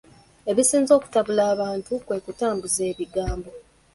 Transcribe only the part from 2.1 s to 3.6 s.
kutambuza ebigambo.